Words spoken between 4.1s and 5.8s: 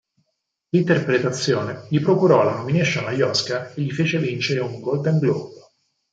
vincere un Golden Globe.